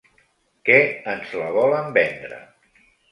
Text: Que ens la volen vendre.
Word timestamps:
Que 0.69 0.77
ens 1.11 1.35
la 1.41 1.49
volen 1.57 1.91
vendre. 1.99 2.41